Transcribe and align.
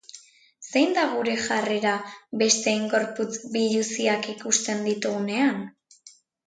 Zein 0.69 0.95
da 0.97 1.03
gure 1.11 1.35
jarrera 1.41 1.91
besteen 2.43 2.89
gorputz 2.95 3.31
biluziak 3.59 4.29
ikusten 4.37 4.87
ditugunean? 4.91 5.67